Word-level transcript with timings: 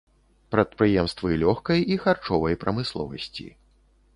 Прадпрыемствы 0.53 1.37
лёгкай 1.43 1.79
і 1.97 1.99
харчовай 2.07 2.59
прамысловасці. 2.65 3.47